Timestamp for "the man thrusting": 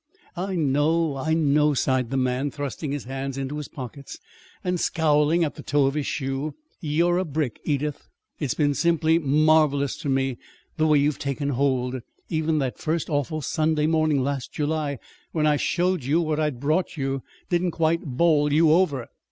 2.09-2.91